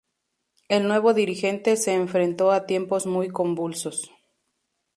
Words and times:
El 0.67 0.87
nuevo 0.87 1.13
dirigente 1.13 1.77
se 1.77 1.93
enfrentó 1.93 2.51
a 2.51 2.65
tiempos 2.65 3.05
muy 3.05 3.29
convulsos. 3.29 4.09